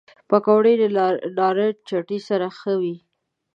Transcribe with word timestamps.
پکورې 0.29 0.73
له 0.95 1.05
نارنج 1.37 1.75
چټني 1.87 2.19
سره 2.27 2.47
ښه 2.57 2.73
وي 2.81 2.95